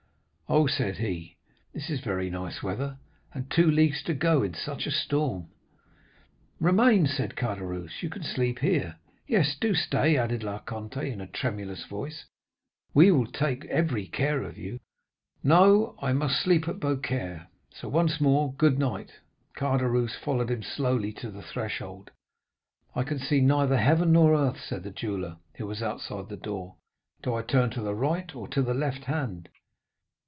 [0.53, 1.37] 'Oh,' said he,
[1.71, 2.97] 'this is very nice weather,
[3.33, 5.47] and two leagues to go in such a storm.'
[6.59, 8.03] "'Remain,' said Caderousse.
[8.03, 12.25] 'You can sleep here.' "'Yes; do stay,' added La Carconte in a tremulous voice;
[12.93, 14.81] 'we will take every care of you.'
[15.41, 17.47] "'No; I must sleep at Beaucaire.
[17.73, 19.19] So, once more, good night.'
[19.55, 22.11] Caderousse followed him slowly to the threshold.
[22.93, 26.75] 'I can see neither heaven nor earth,' said the jeweller, who was outside the door.
[27.21, 29.47] 'Do I turn to the right, or to the left hand?